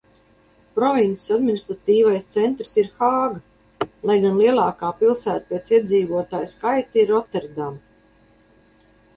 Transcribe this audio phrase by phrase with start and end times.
[0.77, 8.91] Provinces administratīvais centrs ir Hāga, lai gan lielākā pilsēta pēc iedzīvotāju skaita ir Roterdama.